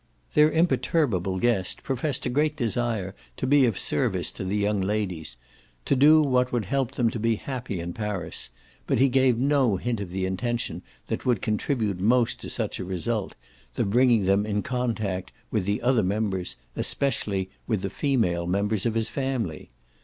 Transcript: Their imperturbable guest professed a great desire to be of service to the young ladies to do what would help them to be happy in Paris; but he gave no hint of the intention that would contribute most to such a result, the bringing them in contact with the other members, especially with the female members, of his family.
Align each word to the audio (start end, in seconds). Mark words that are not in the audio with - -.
Their 0.33 0.49
imperturbable 0.51 1.37
guest 1.37 1.83
professed 1.83 2.25
a 2.25 2.29
great 2.31 2.55
desire 2.55 3.13
to 3.37 3.45
be 3.45 3.65
of 3.67 3.77
service 3.77 4.31
to 4.31 4.43
the 4.43 4.57
young 4.57 4.81
ladies 4.81 5.37
to 5.85 5.95
do 5.95 6.21
what 6.23 6.51
would 6.51 6.65
help 6.65 6.93
them 6.93 7.11
to 7.11 7.19
be 7.19 7.35
happy 7.35 7.79
in 7.79 7.93
Paris; 7.93 8.49
but 8.87 8.97
he 8.97 9.07
gave 9.09 9.37
no 9.37 9.75
hint 9.77 10.01
of 10.01 10.09
the 10.09 10.25
intention 10.25 10.81
that 11.05 11.23
would 11.27 11.43
contribute 11.43 11.99
most 11.99 12.41
to 12.41 12.49
such 12.49 12.79
a 12.79 12.83
result, 12.83 13.35
the 13.75 13.85
bringing 13.85 14.25
them 14.25 14.43
in 14.43 14.63
contact 14.63 15.31
with 15.51 15.65
the 15.65 15.83
other 15.83 16.01
members, 16.01 16.55
especially 16.75 17.51
with 17.67 17.83
the 17.83 17.91
female 17.91 18.47
members, 18.47 18.87
of 18.87 18.95
his 18.95 19.07
family. 19.09 19.69